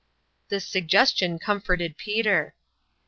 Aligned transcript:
"This 0.49 0.67
suggestion 0.67 1.37
comforted 1.37 1.95
Peter. 1.95 2.55